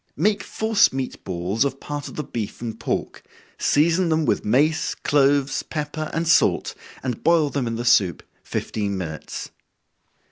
Make 0.17 0.41
force 0.41 0.91
meat 0.91 1.23
balls 1.23 1.63
of 1.63 1.79
part 1.79 2.07
of 2.07 2.15
the 2.15 2.23
beef 2.23 2.59
and 2.59 2.79
pork, 2.79 3.21
season 3.59 4.09
them 4.09 4.25
with 4.25 4.43
mace, 4.43 4.95
cloves, 4.95 5.61
pepper, 5.61 6.09
and 6.11 6.27
salt, 6.27 6.73
and 7.03 7.23
boil 7.23 7.51
them 7.51 7.67
in 7.67 7.75
the 7.75 7.85
soup 7.85 8.23
fifteen 8.43 8.97
minutes. 8.97 9.51